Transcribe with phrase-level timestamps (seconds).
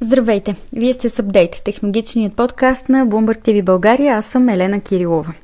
[0.00, 0.56] Здравейте!
[0.72, 4.16] Вие сте с Update, технологичният подкаст на Bloomberg TV България.
[4.16, 5.34] Аз съм Елена Кирилова.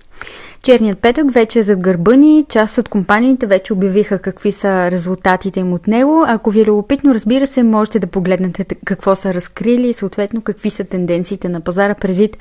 [0.63, 2.45] Черният петък вече е зад гърба ни.
[2.49, 6.25] Част от компаниите вече обявиха какви са резултатите им от него.
[6.27, 10.71] Ако ви е любопитно, разбира се, можете да погледнете какво са разкрили и съответно какви
[10.71, 12.37] са тенденциите на пазара предвид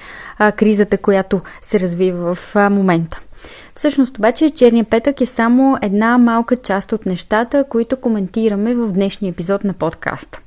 [0.55, 3.21] кризата, която се развива в момента.
[3.75, 9.30] Всъщност обаче Черния петък е само една малка част от нещата, които коментираме в днешния
[9.30, 10.40] епизод на подкаста.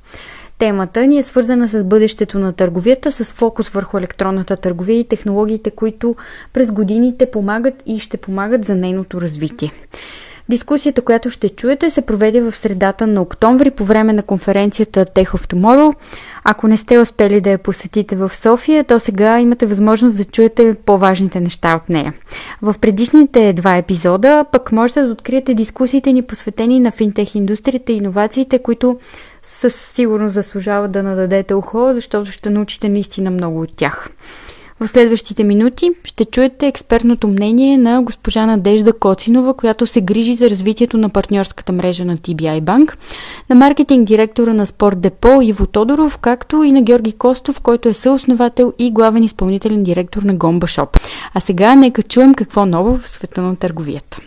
[0.57, 5.71] Темата ни е свързана с бъдещето на търговията, с фокус върху електронната търговия и технологиите,
[5.71, 6.15] които
[6.53, 9.71] през годините помагат и ще помагат за нейното развитие.
[10.49, 15.27] Дискусията, която ще чуете, се проведе в средата на октомври по време на конференцията Tech
[15.27, 15.95] of Tomorrow.
[16.43, 20.75] Ако не сте успели да я посетите в София, то сега имате възможност да чуете
[20.85, 22.13] по-важните неща от нея.
[22.61, 27.97] В предишните два епизода пък можете да откриете дискусиите ни посветени на финтех индустрията и
[27.97, 28.99] иновациите, които
[29.43, 34.09] със сигурност заслужава да нададете ухо, защото ще научите наистина много от тях.
[34.81, 40.49] В следващите минути ще чуете експертното мнение на госпожа Надежда Коцинова, която се грижи за
[40.49, 42.93] развитието на партньорската мрежа на TBI Bank,
[43.49, 47.93] на маркетинг директора на Спорт Депо Иво Тодоров, както и на Георги Костов, който е
[47.93, 50.97] съосновател и главен изпълнителен директор на Гомба Шоп.
[51.33, 54.19] А сега нека чуем какво ново в света на търговията.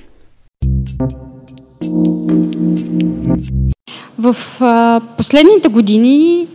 [4.18, 6.48] В а, последните години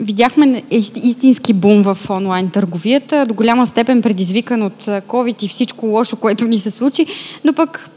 [0.00, 0.62] видяхме
[1.02, 6.44] истински бум в онлайн търговията, до голяма степен предизвикан от COVID и всичко лошо, което
[6.44, 7.06] ни се случи,
[7.44, 7.90] но пък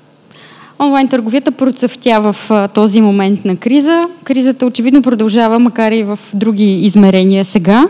[0.79, 4.05] онлайн търговията процъфтя в този момент на криза.
[4.23, 7.85] Кризата очевидно продължава, макар и в други измерения сега.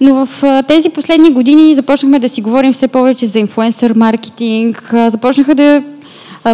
[0.00, 5.54] Но в тези последни години започнахме да си говорим все повече за инфлуенсър маркетинг, започнаха
[5.54, 5.82] да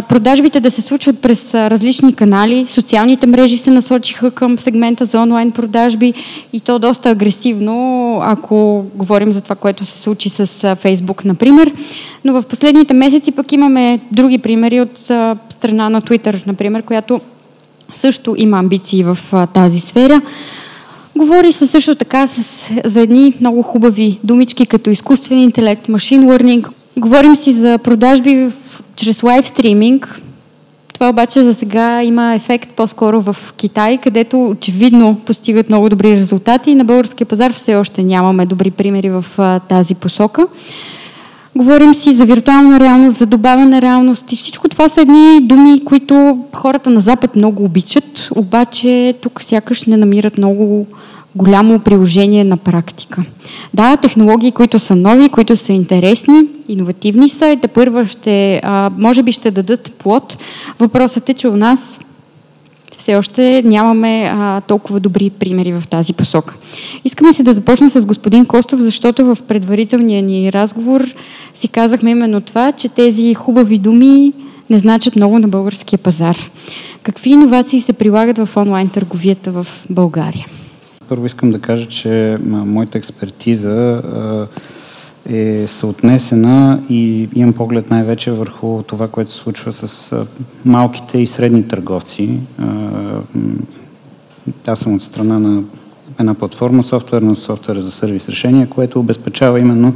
[0.01, 2.65] продажбите да се случват през различни канали.
[2.67, 6.13] Социалните мрежи се насочиха към сегмента за онлайн продажби
[6.53, 11.73] и то доста агресивно, ако говорим за това, което се случи с Фейсбук, например.
[12.25, 14.97] Но в последните месеци пък имаме други примери от
[15.49, 17.21] страна на Twitter, например, която
[17.93, 19.17] също има амбиции в
[19.53, 20.21] тази сфера.
[21.15, 26.67] Говори се също така с, за едни много хубави думички, като изкуствен интелект, машин learning.
[26.97, 28.53] Говорим си за продажби в
[28.95, 30.21] чрез лайв стриминг.
[30.93, 36.75] Това обаче за сега има ефект по-скоро в Китай, където очевидно постигат много добри резултати.
[36.75, 40.47] На българския пазар все още нямаме добри примери в а, тази посока.
[41.55, 46.39] Говорим си за виртуална реалност, за добавена реалност и всичко това са едни думи, които
[46.55, 50.87] хората на Запад много обичат, обаче тук сякаш не намират много
[51.35, 53.23] голямо приложение на практика.
[53.73, 58.91] Да, технологии, които са нови, които са интересни, иновативни са и те първа ще, а,
[58.97, 60.37] може би ще дадат плод.
[60.79, 61.99] Въпросът е, че у нас
[62.97, 66.55] все още нямаме а, толкова добри примери в тази посока.
[67.05, 71.05] Искаме се да започна с господин Костов, защото в предварителния ни разговор
[71.55, 74.33] си казахме именно това, че тези хубави думи
[74.69, 76.37] не значат много на българския пазар.
[77.03, 80.45] Какви иновации се прилагат в онлайн търговията в България?
[81.09, 84.01] Първо искам да кажа, че моята експертиза
[85.29, 90.15] е съотнесена и имам поглед най-вече върху това, което се случва с
[90.65, 92.29] малките и средни търговци.
[94.67, 95.63] Аз съм от страна на
[96.19, 99.93] една платформа софтуерна софтуера за сервис решения, което обезпечава именно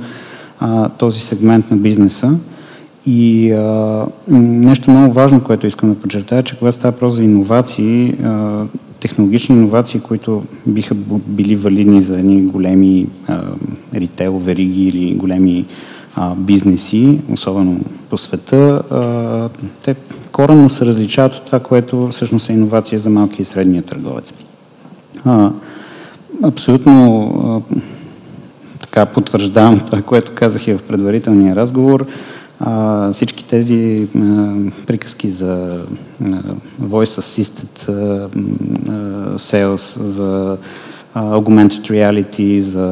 [0.98, 2.38] този сегмент на бизнеса.
[3.06, 8.16] И а, нещо много важно, което искам да подчертая, че когато става въпрос за иновации,
[9.00, 10.96] технологични иновации, които биха
[11.28, 13.44] били валидни за едни големи а,
[13.96, 15.66] ритейл, вериги или големи
[16.16, 19.50] а, бизнеси, особено по света, а,
[19.84, 19.96] те
[20.32, 24.34] коренно се различават от това, което всъщност е иновация за малки и средния търговец.
[25.26, 25.52] А,
[26.44, 27.76] абсолютно а,
[28.82, 32.06] така потвърждавам това, което казах и в предварителния разговор.
[32.60, 34.56] А, всички тези а,
[34.88, 35.82] приказки за
[36.26, 36.26] а,
[36.82, 38.30] voice assisted а,
[39.38, 40.58] sales, за
[41.16, 42.88] augmented reality, за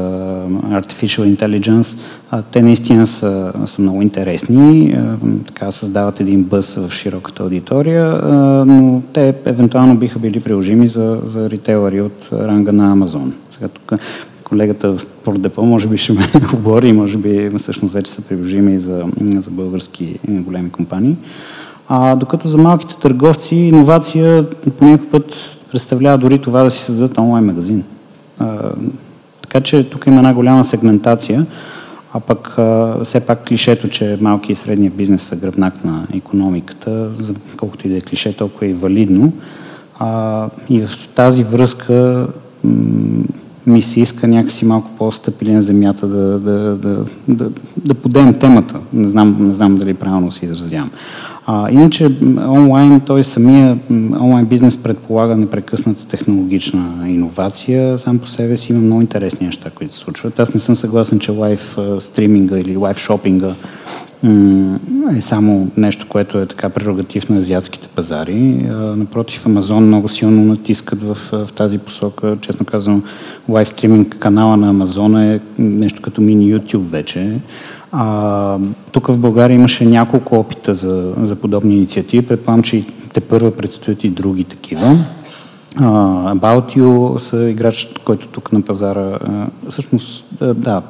[0.72, 1.98] artificial intelligence,
[2.32, 5.18] а, те наистина са, са много интересни, а,
[5.48, 8.36] така създават един бъс в широката аудитория, а,
[8.66, 13.34] но те евентуално биха били приложими за, за ритейлери от ранга на Амазон.
[13.50, 14.00] Сега тук
[14.46, 18.80] колегата в Спортдепо може би ще ме обори, може би всъщност вече са приложими и
[18.80, 21.16] за, за български големи компании.
[21.88, 25.36] А, докато за малките търговци иновация по някакъв път
[25.72, 27.84] представлява дори това да си създадат онлайн магазин.
[28.40, 28.72] А,
[29.42, 31.46] така че тук има една голяма сегментация.
[32.14, 37.10] А пък а, все пак клишето, че малки и средния бизнес са гръбнак на економиката,
[37.16, 39.34] за колкото и да е клише, толкова е и валидно.
[40.00, 42.28] А, и в тази връзка
[43.68, 48.80] ми се иска някакси малко по-стъпили на земята да, да, да, да, да подем темата.
[48.94, 50.92] Не знам, не знам дали правилно се изразявам.
[51.46, 58.00] А, иначе онлайн, той самия онлайн бизнес предполага непрекъсната технологична иновация.
[58.00, 60.40] Сам по себе си има много интересни неща, които се случват.
[60.40, 63.56] Аз не съм съгласен, че лайв стриминга или лайв шопинга
[65.18, 68.40] е само нещо, което е така прерогатив на азиатските пазари.
[68.96, 72.38] Напротив, Амазон много силно натискат в, в тази посока.
[72.42, 73.04] Честно казвам,
[73.50, 77.40] лайв стриминг канала на Амазон е нещо като мини YouTube вече.
[77.92, 78.58] А,
[78.92, 82.28] тук в България имаше няколко опита за, за подобни инициативи.
[82.28, 84.98] Предполагам, че те първа предстоят и други такива.
[85.76, 89.20] Uh, About You са играч, който тук на пазара,
[89.70, 90.26] всъщност,
[90.56, 90.82] да,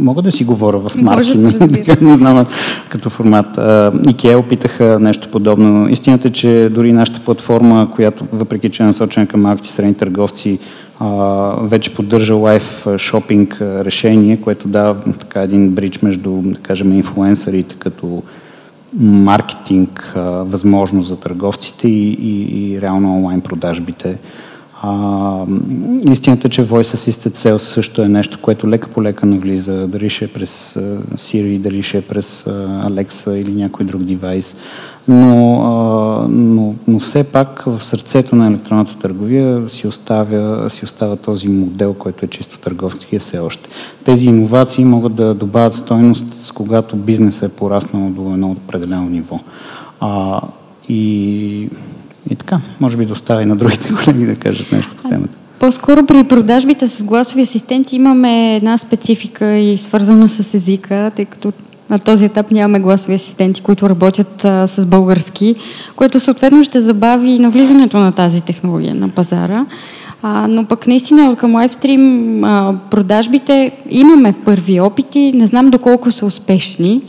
[0.00, 2.46] мога да си говоря в маркетинг, така не знам
[2.88, 3.56] като формат.
[3.56, 5.88] IKEA опитаха нещо подобно.
[5.88, 9.94] Истината е, че дори нашата платформа, която въпреки че е насочена към малките и средни
[9.94, 10.58] търговци,
[11.62, 18.22] вече поддържа лайф шопинг решение, което дава така един брич между, да кажем, инфлуенсърите като
[19.00, 24.18] маркетинг, възможност за търговците и, и, и реално онлайн продажбите.
[24.82, 25.44] А,
[26.10, 30.10] истината е, че Voice Assisted Sales също е нещо, което лека по лека навлиза, дали
[30.10, 30.74] ще е през
[31.14, 32.44] Siri, дали ще е през
[32.84, 34.56] Alexa или някой друг девайс.
[35.08, 41.16] Но, а, но, но все пак в сърцето на електронната търговия си оставя, си остава
[41.16, 43.68] този модел, който е чисто търговски все още.
[44.04, 49.40] Тези иновации могат да добавят стойност, когато бизнесът е пораснал до едно определено ниво.
[50.00, 50.40] А,
[50.88, 51.68] и
[52.30, 55.36] и така, може би да оставя и на другите колеги да кажат нещо по темата.
[55.58, 61.52] По-скоро при продажбите с гласови асистенти имаме една специфика и свързана с езика, тъй като
[61.90, 65.54] на този етап нямаме гласови асистенти, които работят а, с български,
[65.96, 69.66] което съответно ще забави навлизането на тази технология на пазара.
[70.22, 76.26] А, но пък наистина към лайвстрим а, продажбите имаме първи опити, не знам доколко са
[76.26, 77.02] успешни.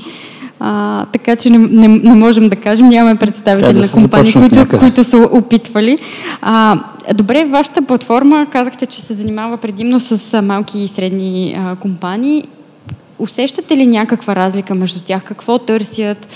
[0.63, 4.79] А, така че не, не, не можем да кажем, нямаме представители да на компании, които,
[4.79, 5.97] които са опитвали.
[6.41, 12.47] А, добре, вашата платформа, казахте, че се занимава предимно с малки и средни а, компании.
[13.19, 15.23] Усещате ли някаква разлика между тях?
[15.23, 16.27] Какво търсят?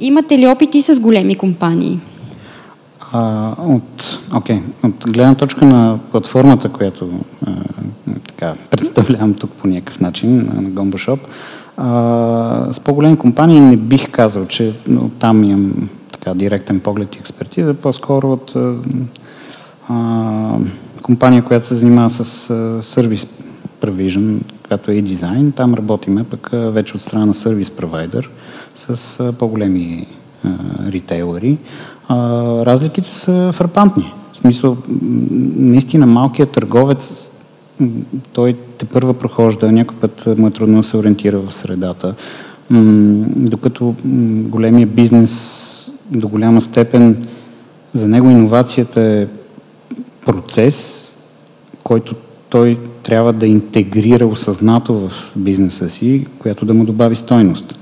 [0.00, 2.00] Имате ли опити с големи компании?
[3.12, 4.60] А, от, okay.
[4.84, 7.10] от гледна точка на платформата, която
[7.46, 7.50] а,
[8.26, 11.18] така, представлявам тук по някакъв начин на GomboShop,
[11.82, 17.18] а, с по-големи компании не бих казал, че но, там имам така директен поглед и
[17.18, 18.56] експертиза, по-скоро от
[19.88, 20.58] а,
[21.02, 22.24] компания, която се занимава с
[22.82, 23.26] сервис
[23.80, 25.52] provision, която е дизайн.
[25.52, 28.30] Там работиме пък вече от страна на сервис провайдер
[28.74, 30.06] с а, по-големи
[30.44, 30.48] а,
[30.86, 31.58] ритейлери.
[32.08, 32.16] А,
[32.66, 34.12] разликите са фрапантни.
[34.32, 34.76] В смисъл,
[35.56, 37.29] наистина малкият търговец
[38.32, 42.14] той те първа прохожда, някой път му е трудно да се ориентира в средата.
[43.36, 43.94] Докато
[44.48, 47.26] големия бизнес до голяма степен
[47.92, 49.26] за него иновацията е
[50.26, 51.06] процес,
[51.82, 52.14] който
[52.48, 57.78] той трябва да интегрира осъзнато в бизнеса си, която да му добави стойност.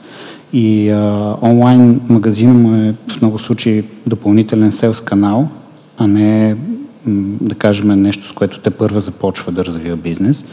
[0.52, 5.48] И а, онлайн магазина му е в много случаи допълнителен селс канал,
[5.98, 6.56] а не
[7.40, 10.44] да кажем, нещо, с което те първа започва да развива бизнес.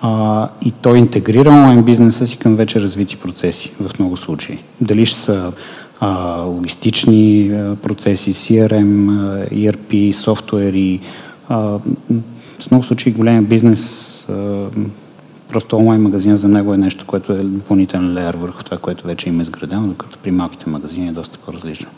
[0.00, 4.58] А, и той интегрира онлайн бизнеса си към вече развити процеси в много случаи.
[4.80, 5.52] Дали ще са
[6.00, 7.50] а, логистични
[7.82, 9.08] процеси, CRM,
[9.52, 11.00] ERP, софтуери.
[11.48, 14.66] В много случаи големия бизнес, а,
[15.48, 19.28] просто онлайн магазина за него е нещо, което е допълнителен леер върху това, което вече
[19.28, 21.88] има изградено, докато при малките магазини е доста по-различно.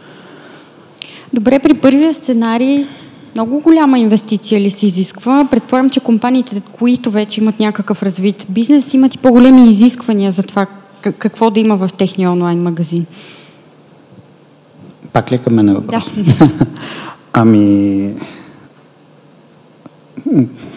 [1.33, 2.87] Добре, при първия сценарий
[3.37, 5.49] много голяма инвестиция ли се изисква?
[5.51, 10.67] Предполагам, че компаниите, които вече имат някакъв развит бизнес, имат и по-големи изисквания за това
[11.19, 13.07] какво да има в техния онлайн магазин.
[15.13, 16.11] Пак ли към мен въпрос?
[16.17, 16.51] Да.
[17.33, 18.15] ами,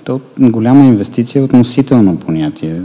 [0.04, 2.82] то голяма инвестиция е относително понятие.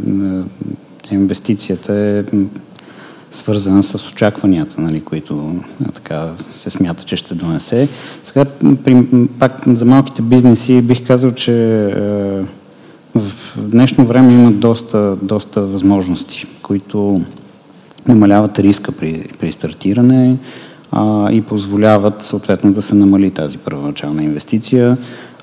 [1.11, 2.37] Инвестицията е
[3.35, 5.55] свързана с очакванията, нали, които
[5.95, 7.89] така се смята, че ще донесе.
[8.23, 8.45] Сега,
[8.85, 9.07] при,
[9.39, 11.95] пак за малките бизнеси бих казал, че е,
[13.15, 17.21] в днешно време има доста, доста възможности, които
[18.09, 20.37] намаляват риска при, при стартиране
[20.93, 24.97] а, и позволяват съответно да се намали тази първоначална инвестиция.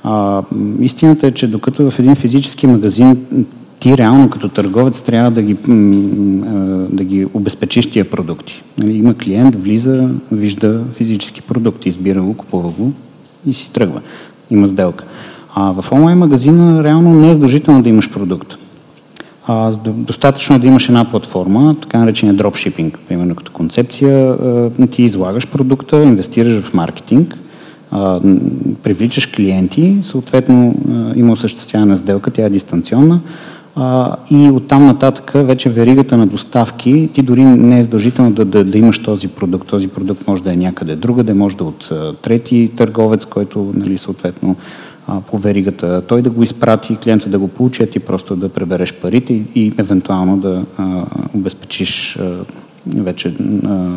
[0.03, 0.43] А,
[0.79, 3.25] истината е, че докато в един физически магазин
[3.81, 5.57] ти реално като търговец трябва да ги,
[6.89, 8.63] да ги обезпечиш тия продукти.
[8.77, 12.91] Нали, има клиент, влиза, вижда физически продукт, избира го, купува го
[13.45, 14.01] и си тръгва.
[14.51, 15.03] Има сделка.
[15.55, 18.55] А в онлайн магазина реално не е задължително да имаш продукт.
[19.47, 24.37] А, достатъчно е да имаш една платформа, така наречения дропшипинг, примерно като концепция.
[24.91, 27.37] Ти излагаш продукта, инвестираш в маркетинг,
[28.83, 30.75] привличаш клиенти, съответно
[31.15, 33.19] има осъществяване на сделка, тя е дистанционна
[34.31, 38.77] и оттам нататък вече веригата на доставки, ти дори не е задължително да, да, да
[38.77, 39.67] имаш този продукт.
[39.67, 43.97] Този продукт може да е някъде друга, може да е от трети търговец, който нали,
[43.97, 44.55] съответно
[45.27, 48.93] по веригата той да го изпрати, клиента да го получи, а ти просто да пребереш
[48.93, 51.03] парите и, и евентуално да а,
[51.35, 52.37] обезпечиш а,
[52.95, 53.33] вече
[53.65, 53.87] а,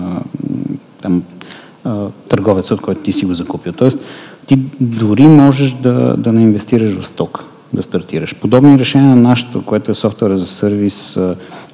[1.03, 1.23] там,
[1.85, 3.73] а, търговеца, от който ти си го закупил.
[3.73, 4.05] Тоест,
[4.47, 8.35] ти дори можеш да, да не инвестираш в стока, да стартираш.
[8.35, 11.19] Подобни решения на нашето, което е софтуера за сервис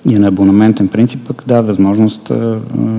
[0.08, 2.32] и на абонаментен принцип, пък да, възможност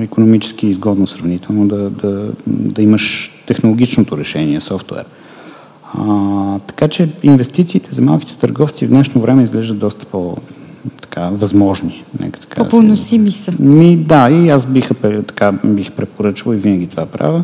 [0.01, 5.05] економически изгодно сравнително да, да, да имаш технологичното решение, софтуер.
[5.93, 10.38] А, така че инвестициите за малките търговци в днешно време изглеждат доста по
[11.01, 12.03] така, възможни.
[12.20, 13.53] Нека така По-поносими са.
[13.60, 14.89] Ми, да, и аз бих,
[15.27, 17.43] така, бих препоръчвал и винаги това правя,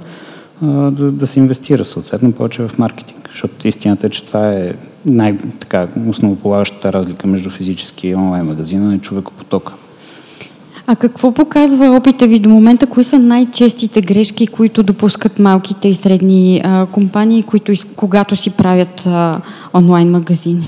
[0.61, 3.29] да, да се инвестира съответно повече в маркетинг.
[3.31, 4.73] Защото истината е, че това е
[5.05, 9.73] най-така основополагащата разлика между физически и онлайн магазина и човекопотока.
[10.89, 12.87] А какво показва опита ви до момента?
[12.87, 19.07] Кои са най-честите грешки, които допускат малките и средни а, компании, които, когато си правят
[19.07, 19.41] а,
[19.73, 20.67] онлайн магазини?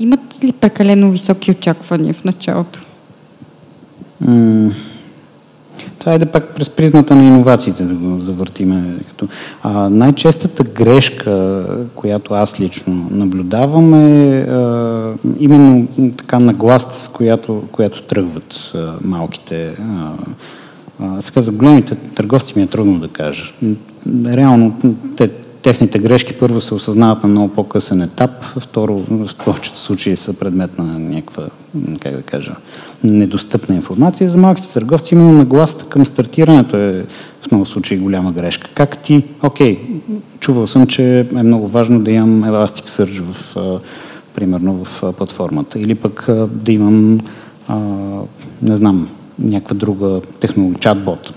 [0.00, 2.80] Имат ли прекалено високи очаквания в началото?
[4.24, 4.72] Mm.
[6.00, 8.96] Това е да пак през призмата на иновациите да го завъртиме.
[9.62, 18.02] А, най-честата грешка, която аз лично наблюдавам е а, именно така нагласта, с която, която
[18.02, 19.68] тръгват а, малките.
[19.68, 20.12] А,
[21.00, 23.52] а, сега за големите търговци ми е трудно да кажа.
[24.26, 24.76] Реално
[25.16, 25.30] те
[25.62, 28.30] техните грешки първо се осъзнават на много по-късен етап,
[28.60, 31.46] второ в повечето случаи са предмет на някаква,
[32.00, 32.56] как да кажа,
[33.04, 34.30] недостъпна информация.
[34.30, 37.06] За малките търговци именно нагласта към стартирането е
[37.42, 38.70] в много случаи голяма грешка.
[38.74, 39.78] Как ти, окей,
[40.40, 43.56] чувал съм, че е много важно да имам Elasticsearch в,
[44.34, 47.20] примерно в платформата или пък да имам,
[48.62, 51.32] не знам, някаква друга технология, чатбот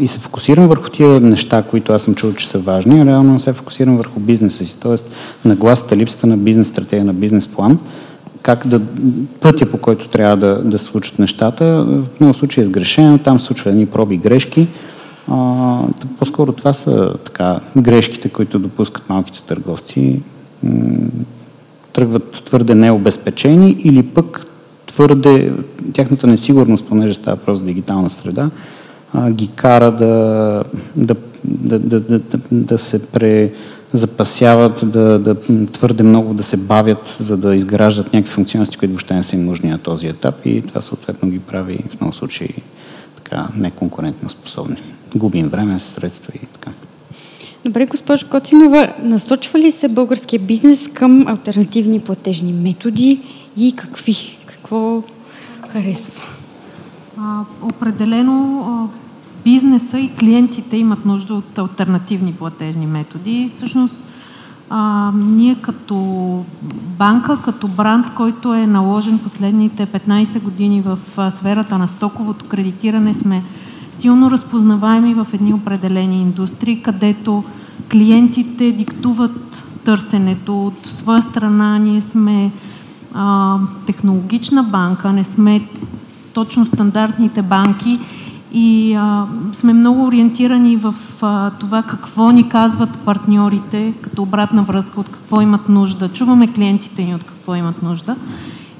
[0.00, 3.38] и се фокусирам върху тия неща, които аз съм чул, че са важни, а реално
[3.38, 4.80] се фокусирам върху бизнеса си.
[4.80, 5.10] Тоест,
[5.44, 7.78] нагласата, липсата на бизнес стратегия, на бизнес план,
[8.48, 8.80] как да,
[9.40, 13.70] пътя по който трябва да, да случат нещата, в много случаи е сгрешено, там случва
[13.70, 14.66] едни проби грешки.
[15.30, 15.78] А,
[16.18, 20.20] по-скоро това са така, грешките, които допускат малките търговци.
[21.92, 24.46] тръгват твърде необезпечени или пък
[24.86, 25.52] твърде
[25.92, 28.50] тяхната несигурност, понеже става просто дигитална среда,
[29.14, 30.64] а, ги кара да,
[30.96, 31.14] да,
[31.44, 33.06] да, да, да, да се
[33.92, 35.36] презапасяват, да, да
[35.72, 39.44] твърде много да се бавят, за да изграждат някакви функционалности, които въобще не са им
[39.44, 42.54] нужни на този етап и това съответно ги прави в много случаи
[43.16, 44.82] така неконкурентно способни.
[45.16, 46.70] Губим време, средства и така.
[47.64, 53.20] Добре, госпожо Коцинова, насочва ли се българския бизнес към альтернативни платежни методи
[53.56, 54.38] и какви?
[54.46, 55.02] Какво
[55.68, 56.22] харесва?
[57.18, 59.07] А, определено а,
[59.44, 63.50] бизнеса и клиентите имат нужда от альтернативни платежни методи.
[63.56, 64.06] Всъщност,
[64.70, 65.96] а, ние като
[66.98, 73.14] банка, като бранд, който е наложен последните 15 години в а, сферата на стоковото кредитиране,
[73.14, 73.42] сме
[73.92, 77.44] силно разпознаваеми в едни определени индустрии, където
[77.92, 80.66] клиентите диктуват търсенето.
[80.66, 82.52] От своя страна ние сме
[83.14, 85.62] а, технологична банка, не сме
[86.32, 87.98] точно стандартните банки
[88.52, 95.00] и а, сме много ориентирани в а, това какво ни казват партньорите като обратна връзка,
[95.00, 96.08] от какво имат нужда.
[96.08, 98.16] Чуваме клиентите ни от какво имат нужда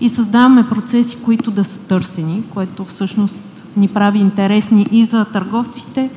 [0.01, 3.39] и създаваме процеси, които да са търсени, което всъщност
[3.77, 6.11] ни прави интересни и за търговците,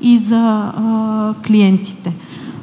[0.00, 2.12] и за а, клиентите.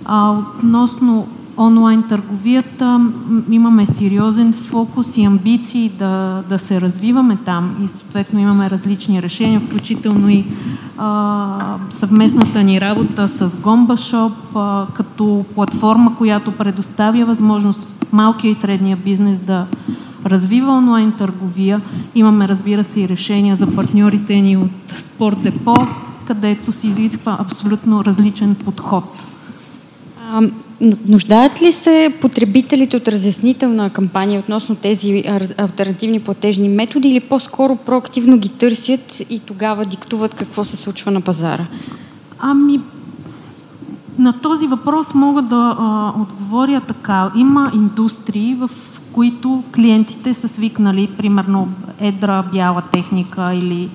[0.06, 1.28] А, относно
[1.58, 3.12] онлайн търговията
[3.50, 9.60] имаме сериозен фокус и амбиции да, да се развиваме там и съответно имаме различни решения,
[9.60, 10.46] включително и
[10.98, 18.98] а, съвместната ни работа с Gomba а, като платформа, която предоставя възможност малкия и средния
[18.98, 19.66] бизнес да
[20.26, 21.82] развива онлайн търговия.
[22.16, 25.76] Имаме, разбира се, и решения за партньорите ни от Спорт Депо,
[26.28, 29.26] където се изисква абсолютно различен подход.
[31.08, 35.24] Нуждаят ли се потребителите от разяснителна кампания относно тези
[35.58, 41.22] альтернативни платежни методи или по-скоро проактивно ги търсят и тогава диктуват какво се случва на
[41.22, 41.66] пазара?
[42.40, 42.80] Ами,
[44.18, 47.32] на този въпрос мога да а, отговоря така.
[47.36, 48.70] Има индустрии, в
[49.12, 51.68] които клиентите са свикнали, примерно
[52.00, 53.90] едра бяла техника или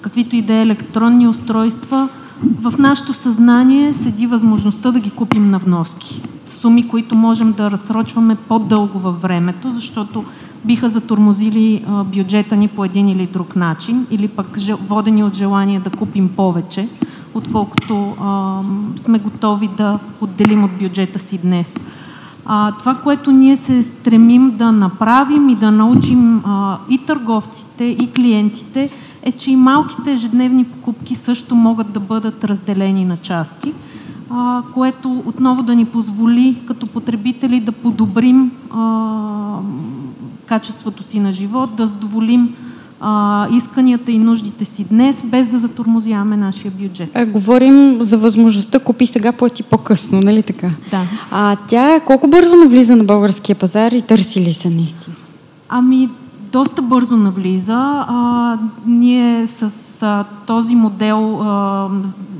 [0.00, 2.08] каквито и да е електронни устройства,
[2.42, 6.22] в нашето съзнание седи възможността да ги купим на вноски.
[6.60, 10.24] Суми, които можем да разсрочваме по-дълго във времето, защото
[10.64, 15.90] биха затормозили бюджета ни по един или друг начин, или пък водени от желание да
[15.90, 16.88] купим повече,
[17.34, 18.60] отколкото а,
[18.96, 21.76] сме готови да отделим от бюджета си днес.
[22.46, 28.12] А, това, което ние се стремим да направим и да научим а, и търговците, и
[28.12, 28.90] клиентите,
[29.24, 33.72] е, че и малките ежедневни покупки също могат да бъдат разделени на части,
[34.30, 39.58] а, което отново да ни позволи като потребители да подобрим а,
[40.46, 42.54] качеството си на живот, да задоволим
[43.00, 47.10] а, исканията и нуждите си днес, без да затормозяваме нашия бюджет.
[47.14, 50.70] А, говорим за възможността купи сега, плати по-късно, нали така?
[50.90, 51.00] Да.
[51.30, 55.16] А тя колко бързо навлиза на българския пазар и търси ли се наистина?
[55.68, 56.08] Ами,
[56.54, 58.04] доста бързо навлиза.
[58.08, 61.88] А, ние с а, този модел а,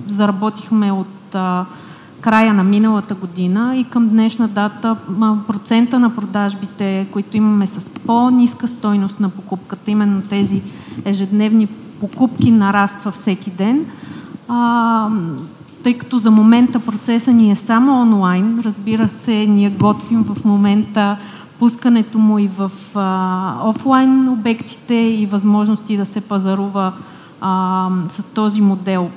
[0.06, 1.64] заработихме от а,
[2.20, 4.96] края на миналата година и към днешна дата
[5.46, 10.62] процента на продажбите, които имаме с по-ниска стойност на покупката, именно тези
[11.04, 11.66] ежедневни
[12.00, 13.86] покупки нараства всеки ден.
[14.48, 15.08] А,
[15.82, 21.16] тъй като за момента процеса ни е само онлайн, разбира се, ние готвим в момента
[21.58, 26.92] пускането му и в а, офлайн обектите и възможности да се пазарува
[27.40, 29.10] а, с този модел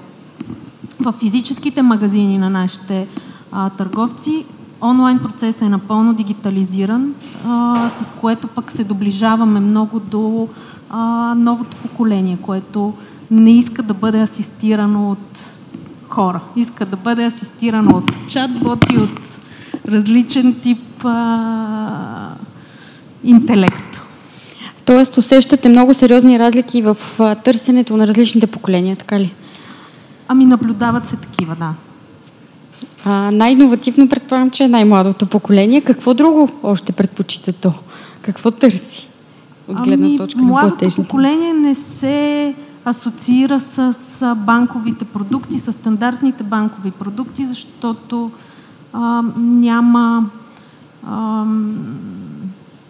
[0.99, 3.07] в физическите магазини на нашите
[3.51, 4.45] а, търговци
[4.81, 7.13] онлайн процесът е напълно дигитализиран,
[7.45, 10.47] а, с което пък се доближаваме много до
[10.89, 12.93] а, новото поколение, което
[13.31, 15.57] не иска да бъде асистирано от
[16.09, 16.39] хора.
[16.55, 19.21] Иска да бъде асистирано от чатботи, от
[19.87, 22.29] различен тип а,
[23.23, 24.01] интелект.
[24.85, 26.97] Тоест усещате много сериозни разлики в
[27.43, 29.33] търсенето на различните поколения, така ли?
[30.27, 31.73] Ами наблюдават се такива, да.
[33.05, 35.81] А, най-инновативно предполагам, че е най-младото поколение.
[35.81, 37.73] Какво друго още предпочита то?
[38.21, 39.07] Какво търси?
[39.67, 41.07] От гледна ами, точка на платежните?
[41.07, 42.53] поколение не се
[42.85, 43.95] асоциира с
[44.35, 48.31] банковите продукти, с стандартните банкови продукти, защото
[48.93, 50.29] а, няма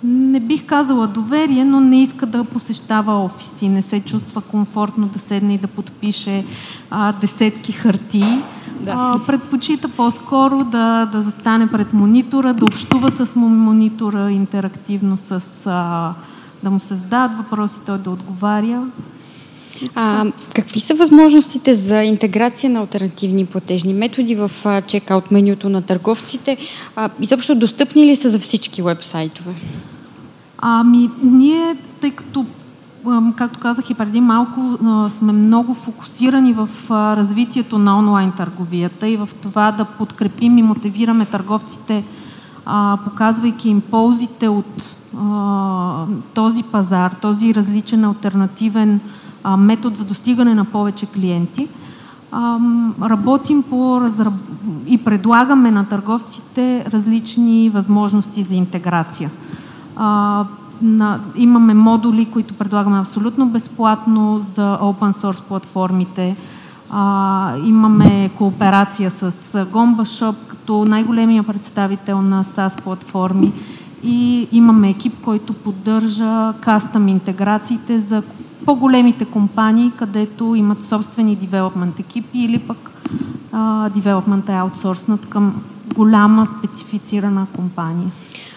[0.04, 5.20] не бих казала доверие, но не иска да посещава офиси, не се чувства комфортно да
[5.20, 6.46] седне и да подпише
[6.90, 8.42] а, десетки хартии.
[8.82, 8.94] Да.
[8.96, 16.14] А, предпочита по-скоро да, да застане пред монитора, да общува с монитора интерактивно, с, а,
[16.64, 18.88] да му се задават въпроси, той да отговаря.
[19.96, 24.52] А, какви са възможностите за интеграция на альтернативни платежни методи в
[24.88, 26.58] чекаут менюто на търговците?
[26.96, 29.54] А, изобщо достъпни ли са за всички вебсайтове?
[30.58, 32.46] Ами, ние, тъй като,
[33.36, 34.78] както казах и преди малко,
[35.10, 41.26] сме много фокусирани в развитието на онлайн търговията и в това да подкрепим и мотивираме
[41.26, 42.04] търговците,
[43.04, 44.98] показвайки им ползите от
[46.34, 49.00] този пазар, този различен альтернативен
[49.58, 51.68] метод за достигане на повече клиенти.
[53.02, 54.34] Работим по разраб...
[54.88, 59.30] и предлагаме на търговците различни възможности за интеграция.
[59.96, 60.46] А,
[60.82, 66.36] на, имаме модули, които предлагаме абсолютно безплатно за open source платформите.
[66.90, 73.54] А, имаме кооперация с Gomba Shop като най-големия представител на SaaS платформи
[74.04, 78.24] и имаме екип, който поддържа кастъм интеграциите за
[78.66, 82.92] по-големите компании, където имат собствени девелопмент екипи или пък
[83.96, 85.62] девелопмент е аутсорснат към
[85.96, 88.12] голяма специфицирана компания.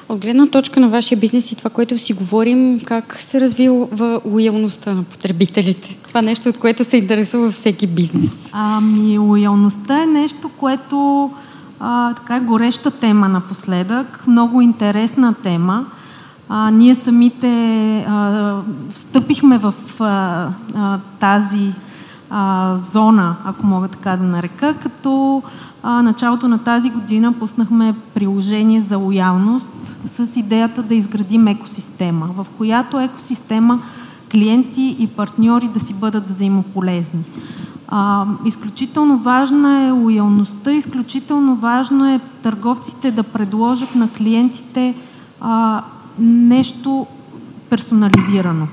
[0.09, 4.95] От гледна точка на вашия бизнес и това, което си говорим, как се развива лоялността
[4.95, 5.99] на потребителите?
[6.09, 8.51] Това нещо, от което се интересува всеки бизнес.
[8.53, 11.31] Ами, лоялността е нещо, което
[11.81, 15.87] а, така е гореща тема напоследък, много интересна тема.
[16.53, 17.49] А, ние самите
[18.09, 18.57] а,
[18.93, 21.73] встъпихме в а, а, тази
[22.31, 25.43] а, зона, ако мога така да нарека, като
[25.83, 32.47] а, началото на тази година пуснахме приложение за лоялност с идеята да изградим екосистема, в
[32.59, 33.83] която екосистема
[34.33, 37.25] клиенти и партньори да си бъдат взаимополезни.
[37.89, 44.95] А, изключително важна е лоялността, изключително важно е търговците да предложат на клиентите
[45.41, 45.83] а,
[46.19, 47.07] нещо
[47.71, 48.67] персонализирано.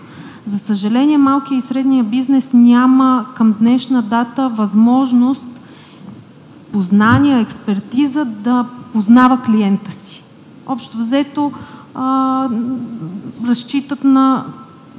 [0.45, 5.45] За съжаление, малкия и средния бизнес няма към днешна дата възможност,
[6.71, 10.23] познания, експертиза да познава клиента си.
[10.67, 11.51] Общо взето
[11.95, 12.49] а,
[13.47, 14.45] разчитат на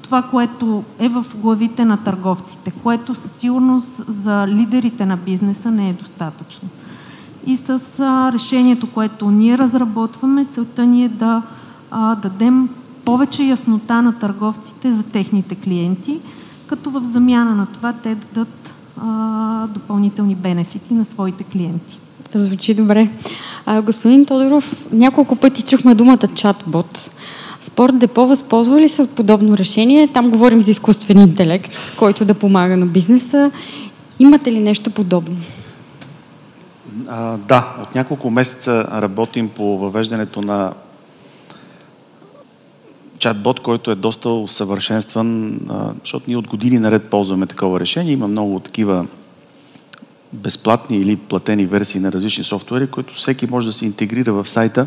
[0.02, 5.90] това, което е в главите на търговците, което със сигурност за лидерите на бизнеса не
[5.90, 6.68] е достатъчно.
[7.46, 11.42] И с а, решението, което ние разработваме, целта ни е да
[11.90, 12.68] а, дадем
[13.04, 16.20] повече яснота на търговците за техните клиенти,
[16.66, 18.70] като в замяна на това те дадат
[19.02, 21.98] а, допълнителни бенефити на своите клиенти.
[22.34, 23.08] Звучи добре.
[23.66, 27.10] А, господин Тодоров, няколко пъти чухме думата чатбот.
[27.60, 30.08] Спорт Депо възползва ли се от подобно решение?
[30.08, 33.50] Там говорим за изкуствен интелект, който да помага на бизнеса.
[34.18, 35.36] Имате ли нещо подобно?
[37.08, 40.72] А, да, от няколко месеца работим по въвеждането на
[43.18, 45.60] чатбот, който е доста усъвършенстван,
[46.00, 48.12] защото ние от години наред ползваме такова решение.
[48.12, 49.06] Има много такива
[50.32, 54.86] безплатни или платени версии на различни софтуери, които всеки може да се интегрира в сайта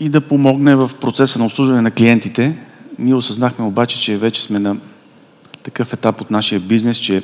[0.00, 2.58] и да помогне в процеса на обслужване на клиентите.
[2.98, 4.76] Ние осъзнахме обаче, че вече сме на
[5.62, 7.22] такъв етап от нашия бизнес, че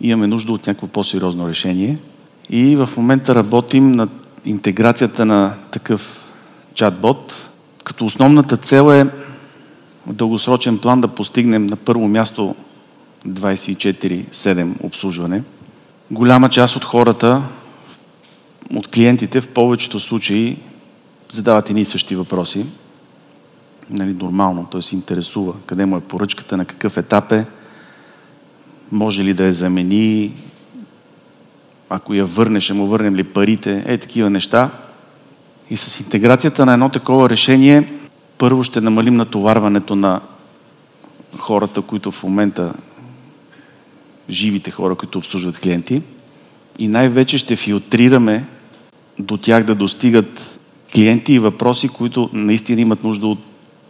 [0.00, 1.98] имаме нужда от някакво по-сериозно решение.
[2.50, 4.10] И в момента работим над
[4.44, 6.17] интеграцията на такъв
[6.78, 7.48] чатбот,
[7.84, 9.04] като основната цел е
[10.06, 12.54] в дългосрочен план да постигнем на първо място
[13.28, 15.42] 24-7 обслужване.
[16.10, 17.42] Голяма част от хората,
[18.74, 20.56] от клиентите в повечето случаи
[21.28, 22.66] задават едни и същи въпроси.
[23.90, 27.46] Нали, нормално, той се интересува къде му е поръчката, на какъв етап е,
[28.92, 30.34] може ли да я замени,
[31.90, 34.70] ако я върне, ще му върнем ли парите, е такива неща.
[35.70, 37.92] И с интеграцията на едно такова решение,
[38.38, 40.20] първо ще намалим натоварването на
[41.38, 42.72] хората, които в момента
[44.30, 46.02] живите хора, които обслужват клиенти.
[46.78, 48.46] И най-вече ще филтрираме
[49.18, 50.60] до тях да достигат
[50.94, 53.38] клиенти и въпроси, които наистина имат нужда от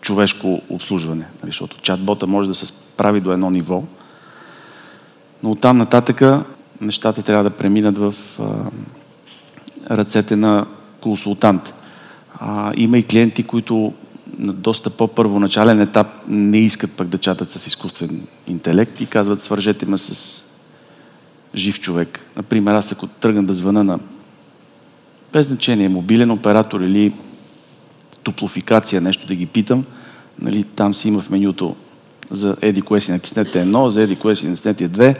[0.01, 1.25] човешко обслужване.
[1.43, 3.83] Нали, защото чатбота може да се справи до едно ниво,
[5.43, 6.45] но оттам нататъка
[6.81, 8.45] нещата трябва да преминат в а,
[9.97, 10.67] ръцете на
[11.01, 11.75] консултант.
[12.41, 13.93] А, има и клиенти, които
[14.39, 19.87] на доста по-първоначален етап не искат пък да чатат с изкуствен интелект и казват свържете
[19.87, 20.43] ме с
[21.55, 22.21] жив човек.
[22.37, 23.99] Например, аз ако тръгна да звъна на
[25.33, 27.13] без значение, мобилен оператор или
[28.23, 29.85] топлофикация, нещо да ги питам,
[30.41, 31.77] нали, там си има в менюто
[32.31, 35.17] за еди кое си натиснете едно, за еди кое си натиснете две.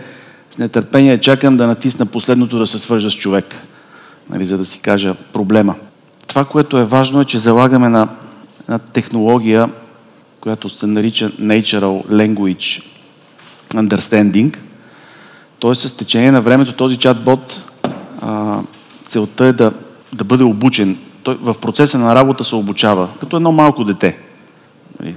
[0.51, 3.55] С нетърпение чакам да натисна последното да се свържа с човек,
[4.31, 5.75] нали, за да си кажа проблема.
[6.27, 8.09] Това, което е важно е, че залагаме на
[8.63, 9.71] една технология,
[10.41, 12.83] която се нарича Natural Language
[13.75, 14.57] Understanding.
[15.61, 15.75] Т.е.
[15.75, 17.63] с течение на времето този чатбот
[18.23, 18.61] а,
[19.09, 19.73] целта е да,
[20.13, 20.99] да бъде обучен.
[21.23, 24.19] Той в процеса на работа се обучава, като едно малко дете.
[25.01, 25.15] Нали?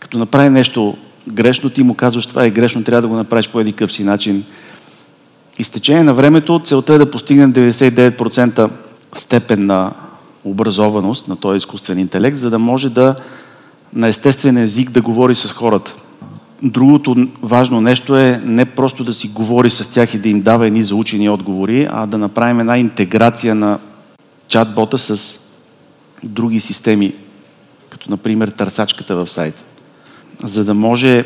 [0.00, 0.96] Като направи нещо
[1.32, 4.44] грешно, ти му казваш това е грешно, трябва да го направиш по един си начин.
[5.62, 8.70] И с течение на времето целта е да постигне 99%
[9.14, 9.92] степен на
[10.44, 13.14] образованост на този изкуствен интелект, за да може да
[13.94, 15.94] на естествен език да говори с хората.
[16.62, 20.66] Другото важно нещо е не просто да си говори с тях и да им дава
[20.66, 23.78] едни заучени отговори, а да направим една интеграция на
[24.48, 25.40] чатбота с
[26.24, 27.12] други системи,
[27.90, 29.62] като например търсачката в сайта.
[30.44, 31.24] За да може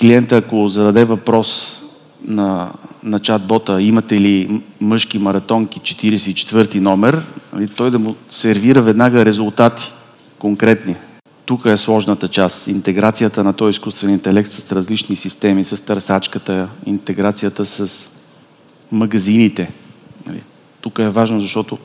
[0.00, 1.82] клиента, ако зададе въпрос
[2.24, 2.70] на
[3.02, 9.92] на чат-бота, имате ли мъжки маратонки 44 номер, нали, той да му сервира веднага резултати
[10.38, 10.96] конкретни.
[11.44, 12.66] Тук е сложната част.
[12.66, 18.08] Интеграцията на този изкуствен интелект с различни системи, с търсачката, интеграцията с
[18.92, 19.72] магазините.
[20.26, 20.42] Нали,
[20.80, 21.78] тук е важно, защото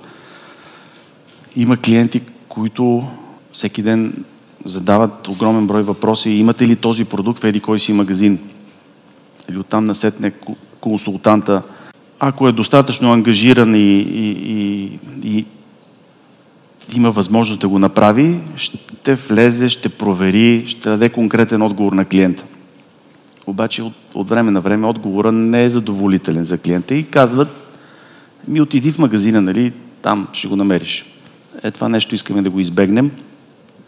[1.55, 3.07] има клиенти, които
[3.51, 4.23] всеки ден
[4.65, 6.29] задават огромен брой въпроси.
[6.29, 8.39] Имате ли този продукт в еди кой си магазин?
[9.49, 10.31] Или оттам насетне
[10.83, 11.61] консултанта,
[12.19, 15.45] ако е достатъчно ангажиран и, и, и, и
[16.95, 22.43] има възможност да го направи, ще влезе, ще провери, ще даде конкретен отговор на клиента.
[23.47, 27.47] Обаче от, от време на време отговора не е задоволителен за клиента и казват,
[28.47, 31.05] ми отиди в магазина, нали, там ще го намериш.
[31.63, 33.11] Е, това нещо искаме да го избегнем.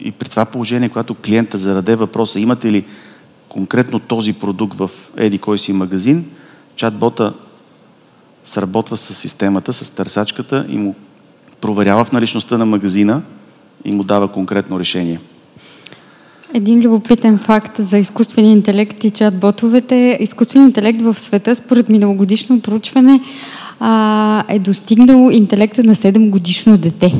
[0.00, 2.84] И при това положение, когато клиента зараде въпроса, имате ли
[3.48, 6.24] конкретно този продукт в еди кой си магазин,
[6.76, 7.32] чатбота
[8.44, 10.94] сработва с системата, с търсачката и му
[11.60, 13.22] проверява в наличността на магазина
[13.84, 15.20] и му дава конкретно решение.
[16.54, 20.16] Един любопитен факт за изкуствения интелект и чат-ботовете.
[20.20, 23.20] Изкуственият интелект в света, според миналогодишно проучване,
[24.48, 27.14] е достигнал интелекта на 7 годишно дете.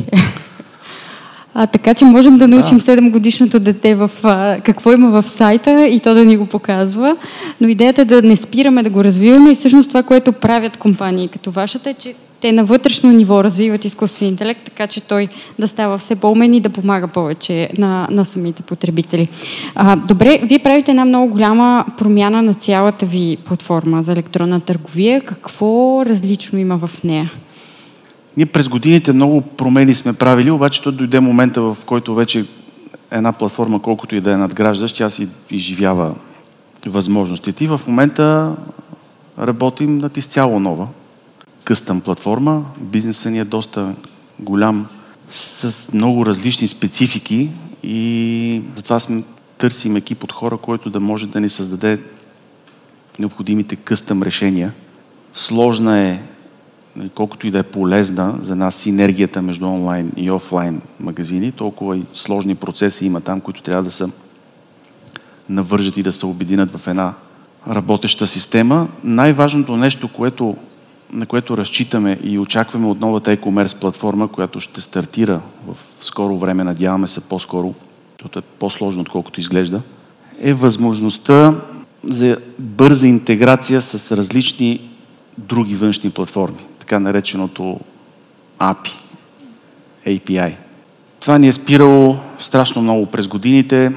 [1.59, 2.85] А, така че можем да научим да.
[2.85, 7.17] 7 годишното дете в а, какво има в сайта и то да ни го показва.
[7.61, 11.29] Но идеята е да не спираме да го развиваме и всъщност това, което правят компании
[11.29, 15.69] като вашата е, че те на вътрешно ниво развиват изкуствен интелект, така че той да
[15.69, 19.29] става все по-умен и да помага повече на, на самите потребители.
[19.75, 25.21] А, добре, вие правите една много голяма промяна на цялата ви платформа за електронна търговия.
[25.21, 27.31] Какво различно има в нея?
[28.37, 32.45] Ние през годините много промени сме правили, обаче то дойде момента, в който вече
[33.11, 36.15] една платформа, колкото и да е надграждаш, тя си изживява
[36.87, 37.65] възможностите.
[37.65, 38.55] И в момента
[39.39, 40.89] работим над изцяло нова
[41.65, 42.65] къстъм платформа.
[42.79, 43.95] Бизнесът ни е доста
[44.39, 44.87] голям,
[45.31, 47.51] с много различни специфики
[47.83, 49.23] и затова сме,
[49.59, 52.01] търсим екип от хора, който да може да ни създаде
[53.19, 54.73] необходимите къстъм решения.
[55.35, 56.23] Сложна е,
[57.15, 62.03] колкото и да е полезна за нас синергията между онлайн и офлайн магазини, толкова и
[62.13, 64.07] сложни процеси има там, които трябва да се
[65.49, 67.15] навържат и да се обединят в една
[67.69, 68.89] работеща система.
[69.05, 70.57] Най-важното нещо, което
[71.13, 76.65] на което разчитаме и очакваме от новата e-commerce платформа, която ще стартира в скоро време,
[76.65, 77.75] надяваме се по-скоро,
[78.13, 79.81] защото е по-сложно, отколкото изглежда,
[80.41, 81.55] е възможността
[82.05, 84.81] за бърза интеграция с различни
[85.39, 87.81] други външни платформи, така нареченото
[88.59, 89.01] API,
[90.07, 90.55] API.
[91.21, 93.93] Това ни е спирало страшно много през годините.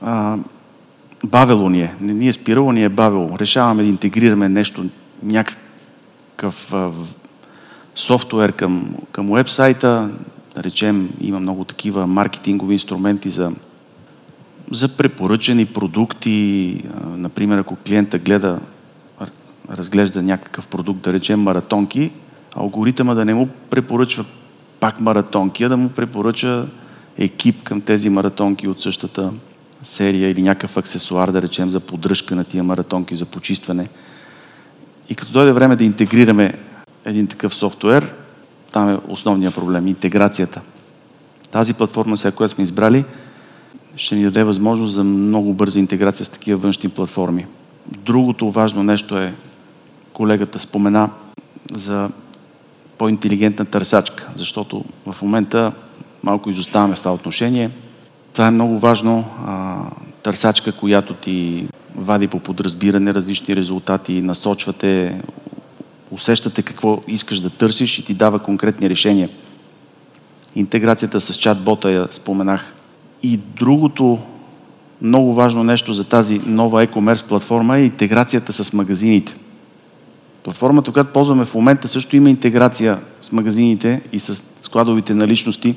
[0.00, 0.36] А,
[1.24, 1.94] бавело ни е.
[2.00, 3.38] Не ни е спирало, ни е бавело.
[3.38, 4.84] Решаваме да интегрираме нещо,
[5.22, 5.56] някак,
[6.38, 6.74] някакъв
[7.94, 10.10] софтуер към, към уебсайта,
[10.54, 13.52] да речем, има много такива маркетингови инструменти за,
[14.70, 16.84] за препоръчени продукти.
[17.04, 18.58] Например, ако клиента гледа,
[19.70, 22.10] разглежда някакъв продукт, да речем маратонки,
[22.54, 24.24] алгоритъма да не му препоръчва
[24.80, 26.66] пак маратонки, а да му препоръча
[27.18, 29.32] екип към тези маратонки от същата
[29.82, 33.88] серия или някакъв аксесуар, да речем, за поддръжка на тия маратонки, за почистване–
[35.08, 36.54] и като дойде време да интегрираме
[37.04, 38.14] един такъв софтуер,
[38.72, 40.60] там е основният проблем– интеграцията.
[41.50, 43.04] Тази платформа, сега, която сме избрали,
[43.96, 47.46] ще ни даде възможност за много бърза интеграция с такива външни платформи.
[47.86, 49.34] Другото важно нещо е,
[50.18, 51.10] колегата спомена
[51.72, 52.10] за
[52.98, 55.72] по-интелигентна търсачка, защото в момента
[56.22, 57.70] малко изоставаме в това отношение.
[58.32, 59.24] Това е много важно.
[60.22, 65.20] Търсачка, която ти вади по подразбиране различни резултати, насочвате,
[66.10, 69.28] усещате какво искаш да търсиш и ти дава конкретни решения.
[70.56, 72.74] Интеграцията с чат-бота я споменах.
[73.22, 74.18] И другото
[75.02, 79.34] много важно нещо за тази нова e-commerce платформа е интеграцията с магазините.
[80.42, 85.74] Платформата, която ползваме в момента, също има интеграция с магазините и с складовите наличности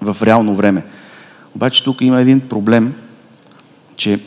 [0.00, 0.84] в реално време.
[1.54, 2.94] Обаче тук има един проблем,
[3.96, 4.20] че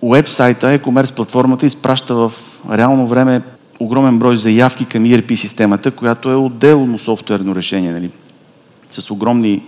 [0.00, 2.32] уебсайта, e-commerce платформата изпраща в
[2.70, 3.42] реално време
[3.80, 7.92] огромен брой заявки към ERP системата, която е отделно софтуерно решение.
[7.92, 8.10] Нали?
[8.90, 9.62] С огромни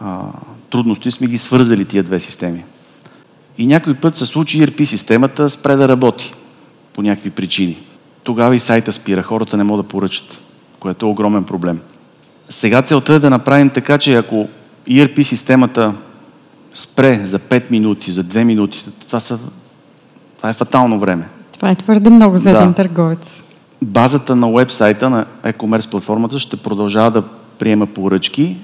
[0.00, 0.22] а,
[0.70, 2.64] трудности сме ги свързали тия две системи.
[3.58, 6.34] И някой път се случи ERP системата спре да работи
[6.92, 7.76] по някакви причини.
[8.26, 10.40] Тогава и сайта спира, хората не могат да поръчат,
[10.80, 11.80] което е огромен проблем.
[12.48, 14.48] Сега целта е да направим така, че ако
[14.88, 15.94] ERP системата
[16.74, 19.38] спре за 5 минути, за 2 минути, това, са,
[20.36, 21.28] това е фатално време.
[21.52, 22.58] Това е твърде много за да.
[22.58, 23.42] един търговец.
[23.82, 27.22] Базата на вебсайта на e-commerce платформата ще продължава да
[27.58, 28.56] приема поръчки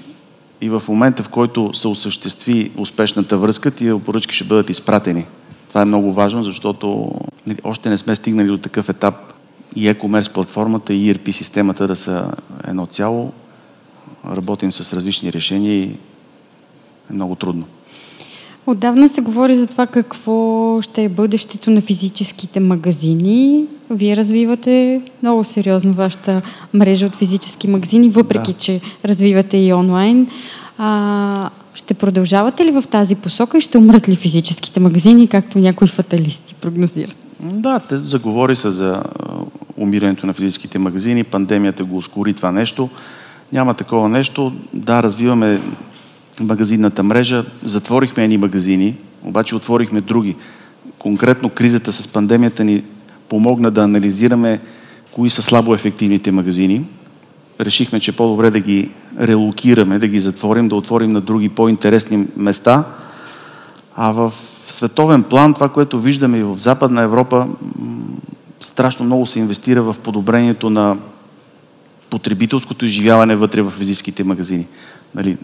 [0.61, 5.25] и в момента, в който се осъществи успешната връзка, тия поръчки ще бъдат изпратени.
[5.69, 7.11] Това е много важно, защото
[7.47, 9.32] нали, още не сме стигнали до такъв етап
[9.75, 12.31] и e-commerce платформата и ERP системата да са
[12.67, 13.31] едно цяло.
[14.35, 17.65] Работим с различни решения и е много трудно.
[18.67, 23.65] Отдавна се говори за това какво ще е бъдещето на физическите магазини.
[23.89, 26.41] Вие развивате много сериозно вашата
[26.73, 28.59] мрежа от физически магазини, въпреки да.
[28.59, 30.27] че развивате и онлайн.
[30.77, 35.87] А, ще продължавате ли в тази посока и ще умрат ли физическите магазини, както някои
[35.87, 37.15] фаталисти прогнозират?
[37.43, 39.03] Да, те заговори се за
[39.77, 42.89] умирането на физическите магазини, пандемията го ускори това нещо.
[43.53, 44.53] Няма такова нещо.
[44.73, 45.61] Да, развиваме
[46.41, 47.43] магазинната мрежа.
[47.63, 50.35] Затворихме едни магазини, обаче отворихме други.
[50.99, 52.83] конкретно кризата с пандемията ни
[53.29, 54.59] помогна да анализираме
[55.11, 56.85] кои са слабо ефективните магазини.
[57.61, 62.83] Решихме, че по-добре да ги релокираме, да ги затворим, да отворим на други по-интересни места.
[63.95, 64.33] А в
[64.73, 67.47] световен план, това, което виждаме и в Западна Европа,
[68.59, 70.97] страшно много се инвестира в подобрението на
[72.09, 74.67] потребителското изживяване вътре в физическите магазини.
[75.15, 75.37] Нали,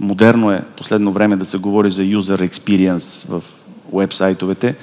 [0.00, 3.42] модерно е последно време да се говори за user experience в
[3.92, 4.76] уебсайтовете,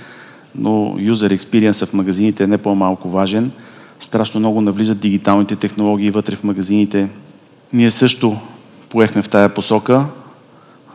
[0.56, 3.52] но user experience в магазините е не по-малко важен.
[4.00, 7.10] Страшно много навлизат дигиталните технологии вътре в магазините.
[7.74, 8.38] Ние също
[8.90, 10.06] поехме в тая посока.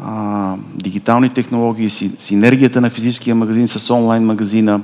[0.05, 4.81] А, дигитални технологии, синергията на физическия магазин с онлайн магазина,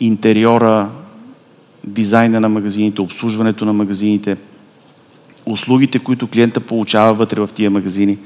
[0.00, 0.90] интериора,
[1.84, 4.36] дизайна на магазините, обслужването на магазините,
[5.46, 8.18] услугите, които клиента получава вътре в тия магазини.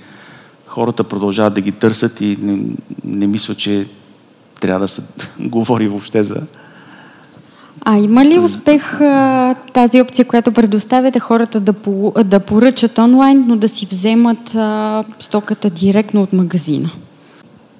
[0.67, 2.59] Хората продължават да ги търсят и не,
[3.05, 3.87] не мисля, че
[4.61, 6.37] трябва да се говори въобще за...
[7.85, 9.01] А има ли успех
[9.73, 15.05] тази опция, която предоставяте хората да, по, да поръчат онлайн, но да си вземат а,
[15.19, 16.91] стоката директно от магазина?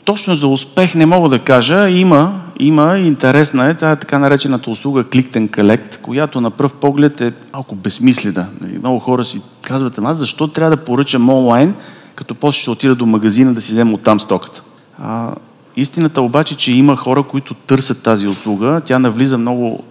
[0.05, 1.89] Точно за успех не мога да кажа.
[1.89, 7.21] Има, има интересна е тази така наречената услуга Click and Collect, която на пръв поглед
[7.21, 8.47] е малко безмислена.
[8.61, 11.75] Нали, много хора си казват, аз защо трябва да поръчам онлайн,
[12.15, 14.63] като после ще отида до магазина да си взема оттам стоката.
[14.99, 15.35] А,
[15.77, 18.81] истината обаче, че има хора, които търсят тази услуга.
[18.85, 19.85] Тя навлиза много,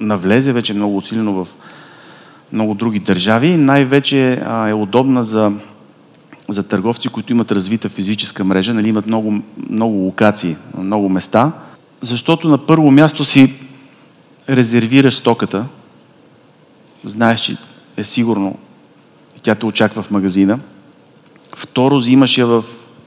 [0.00, 1.48] навлезе вече много усилено в
[2.52, 3.56] много други държави.
[3.56, 5.52] Най-вече а, е удобна за
[6.48, 11.52] за търговци, които имат развита физическа мрежа, нали, имат много, много локации, много места,
[12.00, 13.54] защото на първо място си
[14.48, 15.64] резервираш стоката,
[17.04, 17.56] знаеш, че
[17.96, 18.58] е сигурно
[19.36, 20.58] и тя те очаква в магазина.
[21.56, 22.64] Второ, взимаш я в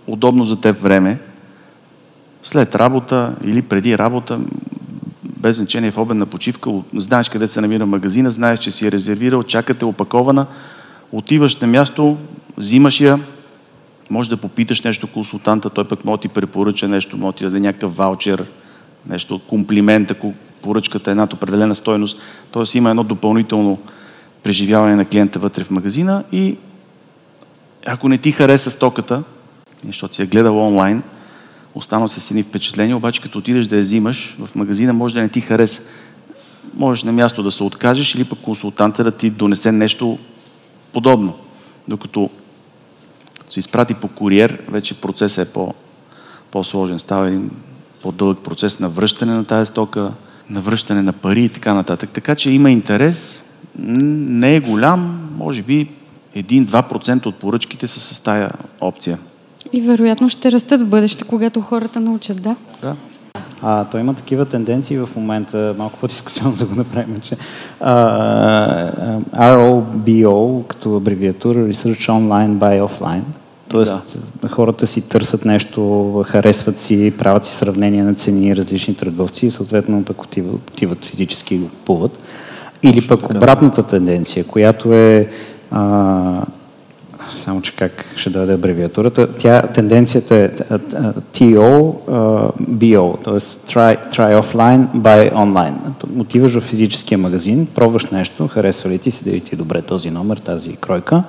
[0.08, 1.19] удобно за теб време,
[2.43, 4.39] след работа или преди работа,
[5.38, 9.43] без значение в обедна почивка, знаеш къде се намира магазина, знаеш, че си е резервирал,
[9.43, 10.45] чакате опакована,
[11.12, 12.17] отиваш на място,
[12.58, 13.19] взимаш я,
[14.10, 17.43] може да попиташ нещо консултанта, той пък може да ти препоръча нещо, може да ти
[17.43, 18.45] даде някакъв ваучер,
[19.10, 22.21] нещо, комплимент, ако поръчката е над определена стойност.
[22.52, 23.80] Тоест има едно допълнително
[24.43, 26.58] преживяване на клиента вътре в магазина и
[27.86, 29.23] ако не ти хареса стоката,
[29.86, 31.04] защото си я гледал онлайн,
[31.78, 35.30] останал си ни впечатления, обаче като отидеш да я взимаш в магазина, може да не
[35.30, 35.82] ти хареса.
[36.74, 40.18] Можеш на място да се откажеш или пък консултанта да ти донесе нещо
[40.94, 41.34] подобно.
[41.88, 42.30] Докато
[43.50, 45.74] се изпрати по куриер, вече процесът е по,
[46.52, 47.00] по-сложен.
[47.00, 47.52] Става един
[48.02, 50.12] по-дълъг процес на връщане на тази стока,
[50.50, 52.10] на връщане на пари и така нататък.
[52.13, 53.44] Така че има интерес,
[53.80, 55.90] не е голям, може би
[56.36, 59.18] 1-2% от поръчките са с тая опция.
[59.74, 62.56] И вероятно ще растат в бъдеще, когато хората научат, да?
[62.82, 62.96] Да.
[63.62, 67.38] А, той има такива тенденции в момента, малко по-дискусионно да го направим, че
[67.80, 67.96] а,
[69.56, 73.22] ROBO, като абревиатура Research Online by Offline,
[73.70, 74.48] Тоест, да.
[74.48, 80.04] хората си търсят нещо, харесват си, правят си сравнение на цени различни търговци и съответно
[80.04, 82.20] пък отиват, отиват физически и го купуват.
[82.84, 83.38] Или Точно пък така.
[83.38, 85.30] обратната тенденция, която е
[85.72, 86.42] а,
[87.48, 89.28] само че как ще даде абревиатурата.
[89.38, 90.50] Тя, тенденцията е
[91.34, 91.94] TO,
[92.62, 93.40] BO, т.е.
[93.74, 95.74] try, try offline, buy online.
[96.20, 100.38] Отиваш в физическия магазин, пробваш нещо, харесва ли ти си, да ти добре този номер,
[100.38, 101.24] тази кройка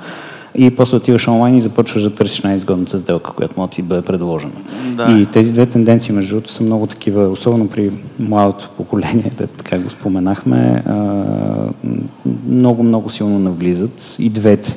[0.58, 4.02] и после отиваш онлайн и започваш да търсиш най-изгодната сделка, която може да ти бъде
[4.02, 4.52] предложена.
[4.94, 5.18] Да.
[5.20, 9.78] И тези две тенденции, между другото, са много такива, особено при младото поколение, да, така
[9.78, 10.82] го споменахме,
[12.48, 14.76] много-много силно навлизат и двете.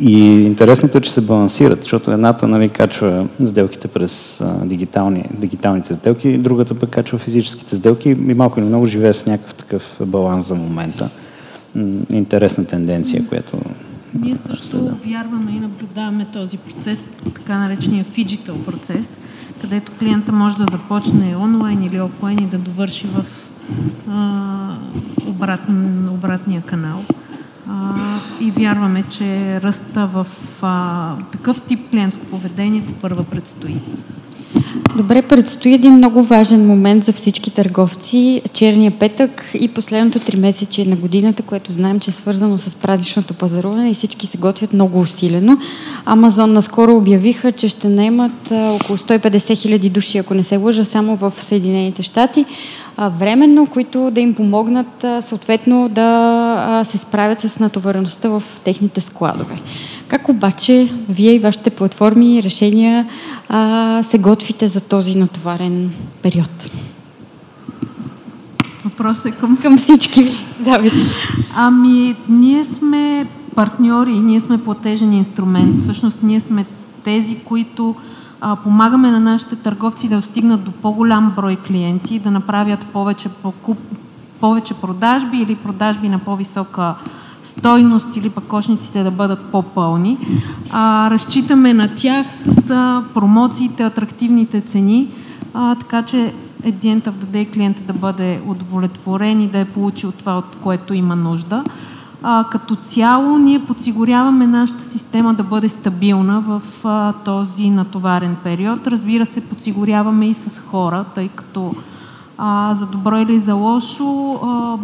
[0.00, 5.94] И интересното е, че се балансират, защото едната нали, качва сделките през а, дигитални, дигиталните
[5.94, 10.48] сделки, другата пък качва физическите сделки и малко или много живее с някакъв такъв баланс
[10.48, 11.08] за момента.
[12.10, 13.58] Интересна тенденция, която
[14.14, 16.98] ние също вярваме и наблюдаваме този процес,
[17.34, 19.06] така наречения фиджитал процес,
[19.60, 23.24] където клиента може да започне онлайн или офлайн и да довърши в
[24.10, 24.76] а,
[25.26, 27.04] обратен, обратния канал.
[27.68, 27.94] А,
[28.40, 30.26] и вярваме, че ръста в
[30.62, 33.76] а, такъв тип клиентско поведение първа предстои.
[34.96, 38.42] Добре, предстои един много важен момент за всички търговци.
[38.52, 43.34] Черния петък и последното три месече на годината, което знаем, че е свързано с празничното
[43.34, 45.58] пазаруване и всички се готвят много усилено.
[46.04, 51.16] Амазон наскоро обявиха, че ще наемат около 150 хиляди души, ако не се лъжа, само
[51.16, 52.44] в Съединените щати,
[53.18, 59.60] временно, които да им помогнат съответно да се справят с натовареността в техните складове
[60.08, 63.06] Как обаче вие и вашите платформи и решения
[63.48, 65.92] а, се готвите за този натоварен
[66.22, 66.70] период?
[68.84, 69.56] Въпросът е към...
[69.56, 70.32] Към всички ви.
[70.60, 70.92] Давид.
[71.54, 75.82] Ами, ние сме партньори, ние сме платежен инструмент.
[75.82, 76.64] Всъщност, ние сме
[77.04, 77.94] тези, които
[78.40, 83.78] а, помагаме на нашите търговци да достигнат до по-голям брой клиенти, да направят повече, покуп,
[84.40, 86.94] повече продажби или продажби на по-висока
[87.48, 90.18] стойност или пък кошниците да бъдат по-пълни.
[90.70, 95.08] А, разчитаме на тях за промоциите, атрактивните цени,
[95.54, 96.32] а, така че
[96.64, 101.16] at the end клиента да бъде удовлетворен и да е получил това, от което има
[101.16, 101.64] нужда.
[102.22, 108.86] А, като цяло ние подсигуряваме нашата система да бъде стабилна в а, този натоварен период.
[108.86, 111.74] Разбира се, подсигуряваме и с хора, тъй като
[112.38, 114.76] а, за добро или за лошо а,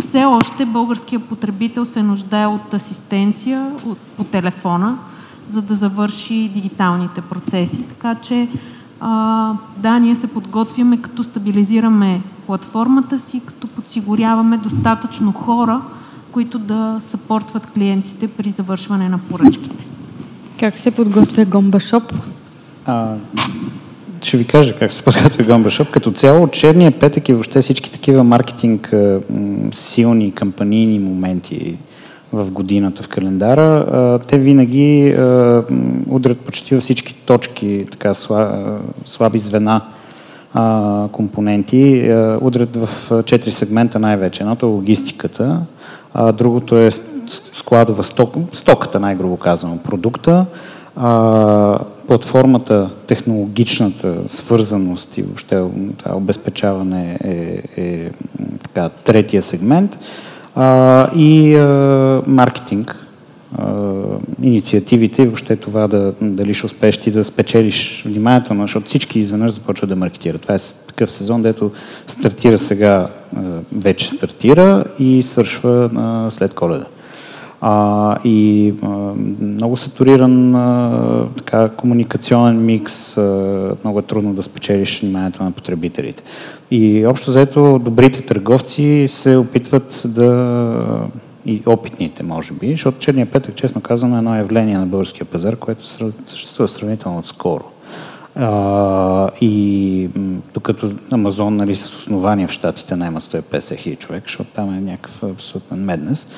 [0.00, 4.98] все още българският потребител се нуждае от асистенция от, по телефона,
[5.46, 7.82] за да завърши дигиталните процеси.
[7.82, 8.48] Така че
[9.00, 15.80] а, да, ние се подготвяме като стабилизираме платформата си, като подсигуряваме достатъчно хора,
[16.32, 19.86] които да съпортват клиентите при завършване на поръчките.
[20.60, 22.12] Как се подготвя Гомбашоп?
[24.22, 25.90] Ще ви кажа как се подготвя Гомбашоп.
[25.90, 28.94] Като цяло, черния петък и въобще всички такива маркетинг
[29.72, 31.76] силни кампанийни моменти
[32.32, 35.14] в годината в календара, те винаги
[36.10, 38.14] удрят почти във всички точки, така
[39.04, 39.80] слаби звена
[41.12, 42.88] компоненти, удрят в
[43.24, 44.42] четири сегмента най-вече.
[44.42, 45.60] Едното е логистиката,
[46.32, 46.90] другото е
[47.54, 50.46] складова сток, стоката, най-грубо казано, продукта,
[52.08, 55.62] платформата, технологичната свързаност и въобще
[55.98, 58.10] това обезпечаване е, е
[58.62, 59.98] така, третия сегмент
[60.54, 62.96] а, и а, маркетинг,
[63.58, 63.72] а,
[64.42, 69.52] инициативите и въобще това да, дали ще успееш ти да спечелиш вниманието, защото всички изведнъж
[69.52, 70.42] започват да маркетират.
[70.42, 71.70] Това е такъв сезон, дето
[72.06, 73.08] стартира сега,
[73.72, 76.84] вече стартира и свършва а, след коледа.
[77.60, 78.88] А, и а,
[79.40, 86.22] много сатуриран а, така, комуникационен микс, а, много е трудно да спечелиш вниманието на потребителите.
[86.70, 91.08] И общо заето добрите търговци се опитват да
[91.46, 95.56] и опитните, може би, защото черния петък, честно казано, е едно явление на българския пазар,
[95.56, 95.86] което
[96.26, 97.64] съществува сравнително отскоро.
[98.38, 100.08] А, и
[100.54, 105.22] докато Амазон нали, с основание в Штатите найма 150 хиляди човек, защото там е някакъв
[105.22, 106.28] абсолютен меднес.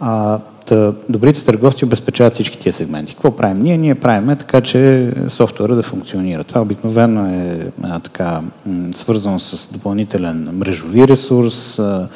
[0.00, 3.14] А, Та, добрите търговци обезпечават всички тия сегменти.
[3.14, 3.76] Какво правим ние?
[3.78, 6.44] Ние правиме така, че софтуера да функционира.
[6.44, 12.08] Това обикновено е а, така, м- свързано с допълнителен мрежови ресурс, а,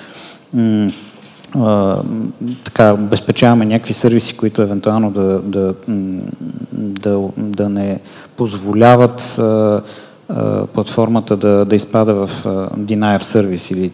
[0.55, 0.91] м-
[1.59, 1.98] а,
[2.64, 5.74] така, обезпечаваме някакви сервиси, които евентуално да, да,
[6.78, 8.01] да, да не
[8.36, 9.82] позволяват а,
[10.28, 12.44] а, платформата да, да изпада в
[12.78, 13.72] deny of service.
[13.72, 13.90] Или,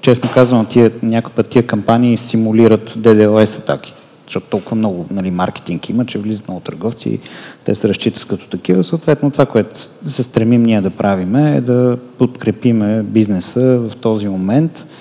[0.00, 3.94] честно казвам, тия, някой път тия кампании симулират DDoS атаки
[4.26, 7.20] защото толкова много нали, маркетинг има, че влизат много търговци и
[7.64, 8.84] те се разчитат като такива.
[8.84, 14.86] Съответно, това, което се стремим ние да правим е да подкрепиме бизнеса в този момент–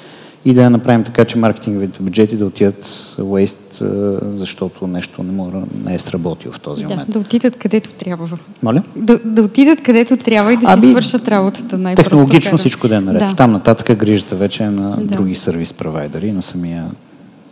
[0.46, 2.86] и да направим така, че маркетинговите бюджети да отидат
[3.20, 3.84] waste,
[4.36, 7.12] защото нещо не, мога, не е сработило в този да, момент.
[7.12, 8.38] Да отидат където трябва.
[8.64, 8.84] Моля?
[8.96, 12.10] Да, да отидат където трябва и да Аби, си свършат работата най-просто.
[12.10, 13.20] Технологично всичко да е наред.
[13.20, 13.36] Да.
[13.36, 15.16] Там нататък грижата вече е на да.
[15.16, 16.86] други сервис провайдери, на самия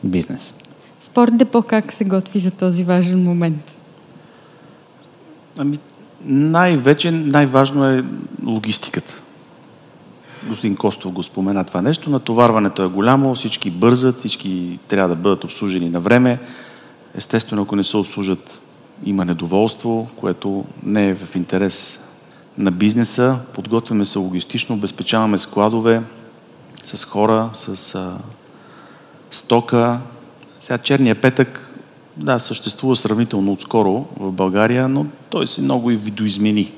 [0.04, 0.54] бизнес.
[1.00, 3.78] Спорт депо как се готви за този важен момент?
[5.60, 5.80] Ами,
[6.26, 8.04] най-вече, най-важно е
[8.46, 9.22] логистиката
[10.44, 12.10] господин Костов го спомена това нещо.
[12.10, 16.40] Натоварването е голямо, всички бързат, всички трябва да бъдат обслужени на време.
[17.16, 18.62] Естествено, ако не се обслужат,
[19.06, 22.08] има недоволство, което не е в интерес
[22.58, 23.40] на бизнеса.
[23.54, 26.02] Подготвяме се логистично, обезпечаваме складове
[26.84, 28.18] с хора, с а,
[29.32, 30.00] стока.
[30.60, 31.74] Сега черния петък,
[32.18, 36.72] да, съществува сравнително отскоро в България, но той се много и видоизмени.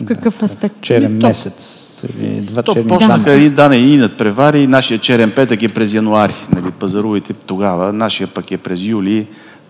[0.00, 0.80] В какъв аспект?
[0.80, 4.66] Черен месец или два То черни почнаха и да не и надпревари.
[4.66, 6.34] Нашия черен петък е през януари.
[6.52, 7.92] Нали, пазарувайте тогава.
[7.92, 9.26] Нашия пък е през юли.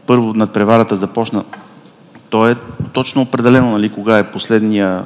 [0.06, 1.44] Първо надпреварата започна.
[2.30, 2.56] То е
[2.92, 5.04] точно определено, нали, кога е последния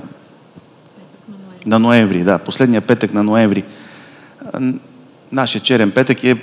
[1.66, 3.64] на ноември, да, последния петък на ноември.
[5.32, 6.36] Нашия черен петък е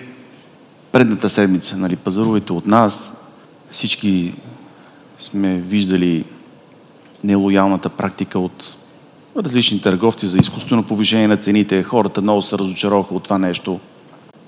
[0.92, 1.78] предната седмица.
[1.78, 3.24] Нали, пазарувайте от нас.
[3.72, 4.34] Всички
[5.20, 6.26] сме виждали
[7.24, 8.74] нелоялната практика от
[9.38, 11.84] различни търговци за изкуствено повишение на цените.
[11.84, 13.80] Хората много се разочароваха от това нещо.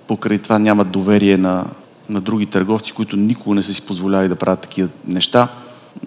[0.07, 1.65] Покрай това нямат доверие на
[2.09, 5.47] на други търговци, които никога не са си позволяли да правят такива неща.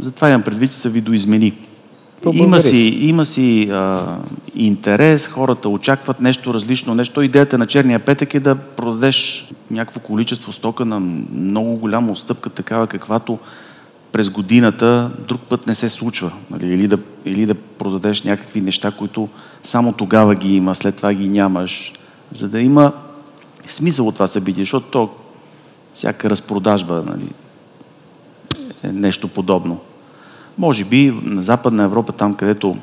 [0.00, 1.52] Затова имам предвид, че се видоизмени.
[2.32, 4.16] Има си, има си а,
[4.54, 7.22] интерес, хората очакват нещо различно, нещо.
[7.22, 11.00] Идеята на черния петък е да продадеш някакво количество стока на
[11.32, 13.38] много голяма отстъпка, такава каквато
[14.16, 16.32] през годината друг път не се случва.
[16.50, 16.66] Нали?
[16.66, 19.28] Или, да, или да продадеш някакви неща, които
[19.62, 21.92] само тогава ги има, след това ги нямаш.
[22.32, 22.92] За да има
[23.68, 25.10] смисъл от това събитие, защото то
[25.92, 27.28] всяка разпродажба нали,
[28.82, 29.80] е нещо подобно.
[30.58, 32.76] Може би на Западна Европа, там където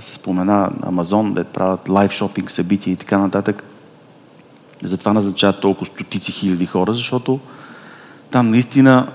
[0.00, 3.64] се спомена Амазон, да правят лайв шопинг събития и така нататък,
[4.82, 7.40] затова назначават толкова стотици хиляди хора, защото
[8.30, 9.08] там наистина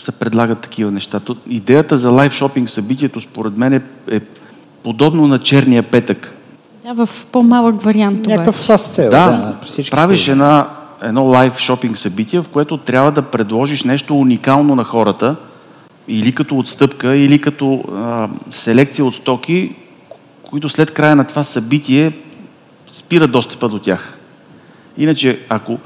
[0.00, 1.20] се предлагат такива неща.
[1.48, 4.20] Идеята за лайв шопинг събитието, според мен, е, е
[4.82, 6.34] подобно на черния петък.
[6.84, 8.26] Да, в по-малък вариант.
[8.26, 10.66] Някакъв фаст Да, да правиш една,
[11.02, 15.36] едно лайв шопинг събитие, в което трябва да предложиш нещо уникално на хората,
[16.08, 19.74] или като отстъпка, или като а, селекция от стоки,
[20.42, 22.12] които след края на това събитие
[22.88, 24.18] спира достъпа до тях.
[24.98, 25.78] Иначе, ако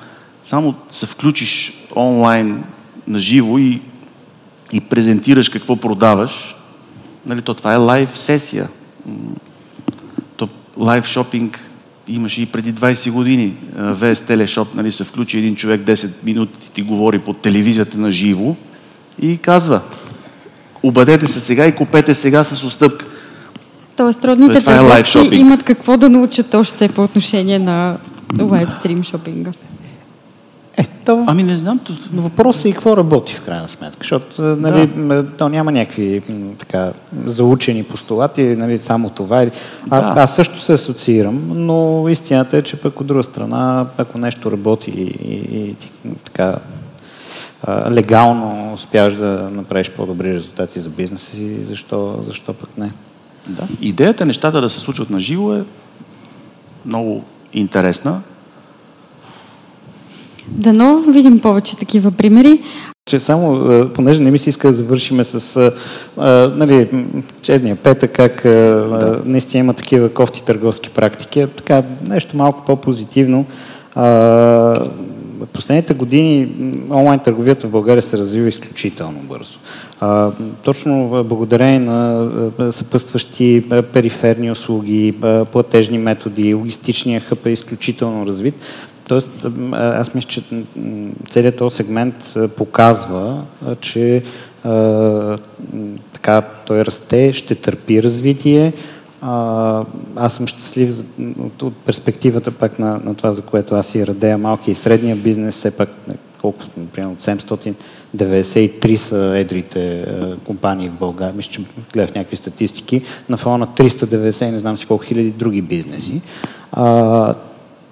[0.42, 2.64] само се включиш онлайн
[3.06, 3.80] на живо и
[4.72, 6.56] и презентираш какво продаваш,
[7.26, 8.68] нали, то това е лайв сесия.
[10.36, 10.48] То
[10.78, 11.60] лайв шопинг
[12.08, 13.54] имаше и преди 20 години.
[13.94, 18.56] ВС Телешоп, нали, се включи един човек 10 минути ти говори по телевизията на живо
[19.20, 19.80] и казва
[20.82, 23.06] обадете се сега и купете сега с отстъпка.
[23.96, 27.96] Тоест, родните търговци е имат какво да научат още по отношение на
[28.40, 29.52] лайвстрим шопинга.
[30.76, 31.24] Е, то...
[31.26, 31.78] Ами не знам.
[31.78, 31.92] То...
[32.12, 35.26] Въпросът е и какво работи в крайна сметка, защото нали, да.
[35.38, 36.22] то няма някакви
[36.58, 36.92] така,
[37.26, 39.46] заучени постулати, нали, само това.
[39.90, 40.20] А, да.
[40.20, 44.90] Аз също се асоциирам, но истината е, че пък от друга страна, ако нещо работи
[44.90, 45.76] и, и, и
[46.24, 46.56] така
[47.90, 52.92] легално успяваш да направиш по-добри резултати за бизнеса си, защо, защо пък не?
[53.48, 53.62] Да.
[53.80, 55.64] Идеята нещата да се случват на живо е
[56.86, 58.22] много интересна.
[60.48, 62.62] Дано видим повече такива примери.
[63.06, 65.56] Че само, понеже не ми се иска да завършиме с
[66.16, 66.88] а, нали,
[67.42, 69.20] черния петък, как а, да.
[69.24, 73.46] наистина има такива кофти търговски практики, така нещо малко по-позитивно.
[73.94, 74.84] А,
[75.52, 76.48] последните години
[76.90, 79.58] онлайн търговията в България се развива изключително бързо.
[80.00, 80.30] А,
[80.62, 82.30] точно благодарение на
[82.70, 85.14] съпътстващи периферни услуги,
[85.52, 88.54] платежни методи, логистичния хъп е изключително развит.
[89.08, 90.42] Тоест, аз мисля, че
[91.28, 93.42] целият този сегмент показва,
[93.80, 94.22] че
[96.12, 98.72] така, той расте, ще търпи развитие.
[100.16, 100.96] Аз съм щастлив
[101.62, 105.54] от, перспективата пак на, на това, за което аз и радея малки и средния бизнес,
[105.54, 105.88] все пак
[106.40, 110.06] колко, например, от 793 са едрите
[110.44, 111.34] компании в България.
[111.36, 111.60] Мисля, че
[111.92, 113.02] гледах някакви статистики.
[113.28, 116.22] На фона на 390, не знам си колко хиляди други бизнеси.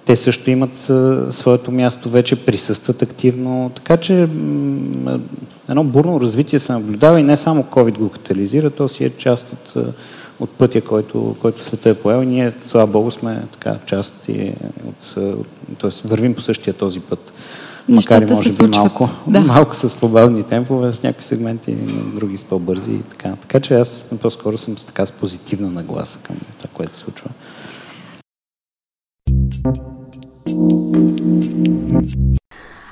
[0.05, 0.91] Те също имат
[1.33, 4.27] своето място, вече присъстват активно, така че
[5.69, 9.53] едно бурно развитие се наблюдава и не само COVID го катализира, то си е част
[9.53, 9.85] от,
[10.39, 14.51] от пътя, който, който света е поел и ние, слава Богу, сме така част и
[14.87, 15.15] от,
[15.79, 16.07] т.е.
[16.07, 17.33] вървим по същия този път.
[17.89, 19.39] Нещата Макар и може би малко, да.
[19.41, 21.75] малко с по-бавни темпове, в някакви сегменти,
[22.15, 23.35] други с по-бързи и така.
[23.41, 27.29] Така че аз по-скоро съм с така с позитивна нагласа към това, което се случва.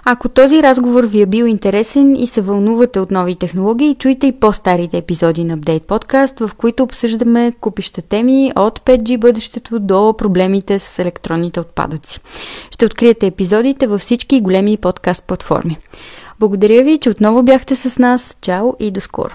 [0.05, 4.31] Ако този разговор ви е бил интересен и се вълнувате от нови технологии, чуйте и
[4.31, 10.79] по-старите епизоди на Update Podcast, в които обсъждаме купища теми от 5G бъдещето до проблемите
[10.79, 12.19] с електронните отпадъци.
[12.71, 15.77] Ще откриете епизодите във всички големи подкаст платформи.
[16.39, 18.37] Благодаря ви, че отново бяхте с нас.
[18.41, 19.33] Чао и до скоро!